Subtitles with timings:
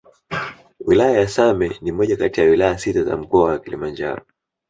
[0.79, 4.21] Wilaya ya Same ni moja kati ya Wilaya sita za mkoa wa Kilimanjaro